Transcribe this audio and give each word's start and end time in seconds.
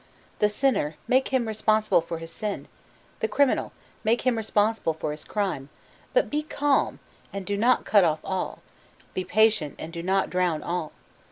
The 0.39 0.49
sinner, 0.49 0.95
make 1.07 1.27
him 1.27 1.47
responsible 1.47 2.01
for 2.01 2.17
his 2.17 2.31
sin; 2.31 2.67
the 3.19 3.27
criminal, 3.27 3.71
make 4.03 4.21
him 4.23 4.35
responsible 4.35 4.95
for 4.95 5.11
his 5.11 5.23
crime: 5.23 5.69
but 6.11 6.27
be 6.31 6.41
calm, 6.41 6.97
and 7.31 7.45
do 7.45 7.55
not 7.55 7.85
cut 7.85 8.03
off 8.03 8.19
all; 8.23 8.63
be 9.13 9.23
patient, 9.23 9.75
and 9.77 9.93
do 9.93 10.01
not 10.01 10.31
drown 10.31 10.63
all. 10.63 10.91